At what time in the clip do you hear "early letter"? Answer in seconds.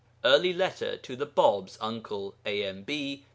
0.23-0.97